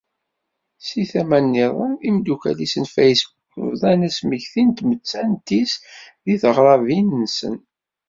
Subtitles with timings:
[0.87, 5.71] Seg tama-nniḍen, imdukkal-is n Facebook, bḍan asmekti n tmettant-is
[6.25, 7.55] deg teɣrabin-nsen.